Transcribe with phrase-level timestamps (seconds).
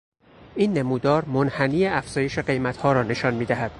[0.55, 3.69] این نمودار منحنی افزایش قیمتها را نشان میدهد.